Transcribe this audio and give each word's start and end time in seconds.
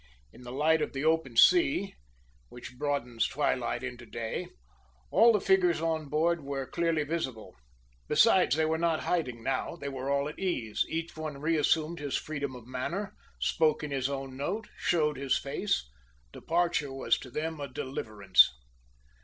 In 0.33 0.41
the 0.41 0.51
light 0.51 0.81
of 0.81 0.93
the 0.93 1.05
open 1.05 1.37
sea 1.37 1.93
(which 2.49 2.75
broadens 2.79 3.27
twilight 3.27 3.83
into 3.83 4.07
day) 4.07 4.47
all 5.11 5.31
the 5.31 5.39
figures 5.39 5.79
on 5.79 6.09
board 6.09 6.43
were 6.43 6.65
clearly 6.65 7.03
visible. 7.03 7.55
Besides 8.07 8.55
they 8.55 8.65
were 8.65 8.79
not 8.79 9.01
hiding 9.01 9.43
now 9.43 9.75
they 9.75 9.89
were 9.89 10.09
all 10.09 10.27
at 10.27 10.39
ease; 10.39 10.83
each 10.89 11.15
one 11.15 11.37
reassumed 11.39 11.99
his 11.99 12.17
freedom 12.17 12.55
of 12.55 12.65
manner, 12.65 13.13
spoke 13.39 13.83
in 13.83 13.91
his 13.91 14.09
own 14.09 14.35
note, 14.35 14.69
showed 14.75 15.17
his 15.17 15.37
face; 15.37 15.87
departure 16.33 16.91
was 16.91 17.19
to 17.19 17.29
them 17.29 17.59
a 17.59 17.67
deliverance. 17.67 18.49